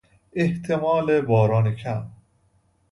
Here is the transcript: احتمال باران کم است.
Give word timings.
احتمال 0.33 1.21
باران 1.21 1.75
کم 1.75 1.97
است. 1.97 2.21